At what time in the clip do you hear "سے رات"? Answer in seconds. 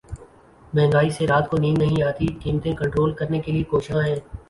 1.17-1.49